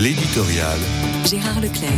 [0.00, 0.78] L'éditorial.
[1.28, 1.90] Gérard Leclerc.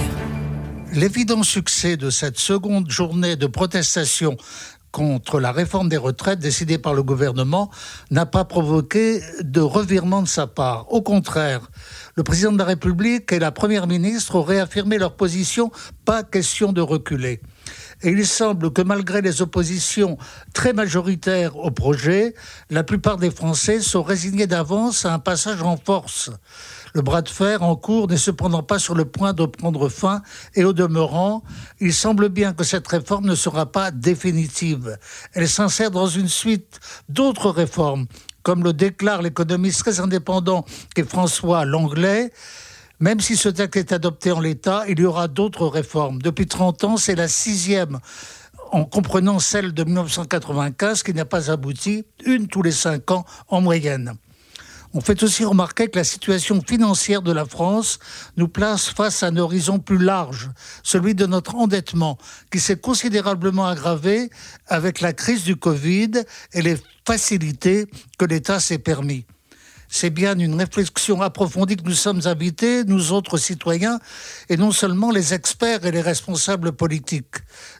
[0.94, 4.38] L'évident succès de cette seconde journée de protestation
[4.90, 7.70] contre la réforme des retraites décidée par le gouvernement
[8.10, 10.90] n'a pas provoqué de revirement de sa part.
[10.90, 11.70] Au contraire,
[12.14, 15.70] le président de la République et la première ministre ont réaffirmé leur position,
[16.06, 17.42] pas question de reculer.
[18.02, 20.16] Et il semble que malgré les oppositions
[20.54, 22.34] très majoritaires au projet,
[22.70, 26.30] la plupart des Français sont résignés d'avance à un passage en force.
[26.94, 30.22] Le bras de fer en cours n'est cependant pas sur le point de prendre fin
[30.54, 31.42] et au demeurant,
[31.78, 34.98] il semble bien que cette réforme ne sera pas définitive.
[35.34, 38.06] Elle s'insère dans une suite d'autres réformes,
[38.42, 40.64] comme le déclare l'économiste très indépendant
[40.94, 42.32] qu'est François Langlais.
[43.00, 46.20] Même si ce texte est adopté en l'état, il y aura d'autres réformes.
[46.20, 47.98] Depuis 30 ans, c'est la sixième
[48.72, 53.62] en comprenant celle de 1995 qui n'a pas abouti, une tous les cinq ans en
[53.62, 54.14] moyenne.
[54.92, 58.00] On fait aussi remarquer que la situation financière de la France
[58.36, 60.50] nous place face à un horizon plus large,
[60.82, 62.18] celui de notre endettement,
[62.50, 64.30] qui s'est considérablement aggravé
[64.66, 66.10] avec la crise du Covid
[66.52, 66.76] et les
[67.06, 67.86] facilités
[68.18, 69.24] que l'État s'est permis.
[69.92, 73.98] C'est bien une réflexion approfondie que nous sommes invités, nous autres citoyens,
[74.48, 77.34] et non seulement les experts et les responsables politiques.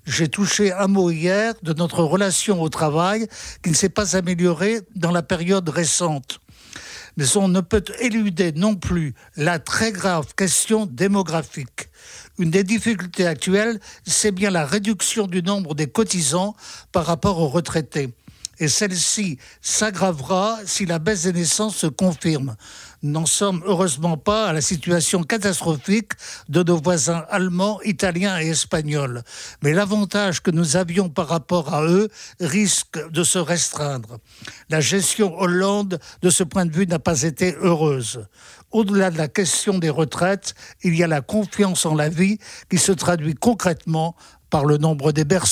[0.07, 3.29] J'ai touché un mot hier de notre relation au travail
[3.63, 6.41] qui ne s'est pas améliorée dans la période récente
[7.17, 11.89] mais on ne peut éluder non plus la très grave question démographique.
[12.39, 16.55] Une des difficultés actuelles, c'est bien la réduction du nombre des cotisants
[16.93, 18.15] par rapport aux retraités
[18.61, 22.57] et celle-ci s'aggravera si la baisse des naissances se confirme.
[23.03, 26.13] Nous n'en sommes heureusement pas à la situation catastrophique
[26.51, 29.23] de nos voisins allemands, italiens et espagnols.
[29.63, 34.19] Mais l'avantage que nous avions par rapport à eux risque de se restreindre.
[34.69, 38.27] La gestion Hollande, de ce point de vue, n'a pas été heureuse.
[38.71, 42.39] Au-delà de la question des retraites, il y a la confiance en la vie
[42.69, 44.15] qui se traduit concrètement
[44.51, 45.51] par le nombre des berceaux